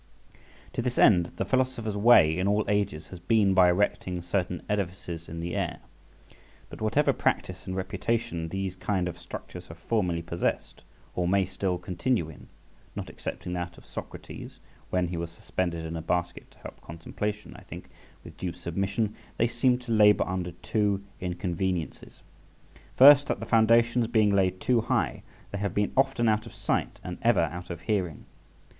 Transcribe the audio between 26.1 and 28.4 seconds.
out of sight and ever out of hearing.